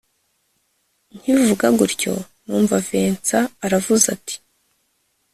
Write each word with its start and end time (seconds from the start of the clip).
Nkivuga 1.17 1.65
gutyo 1.79 2.13
numva 2.45 2.75
Vincent 2.87 3.49
aravuze 3.65 4.05
ati 4.15 4.35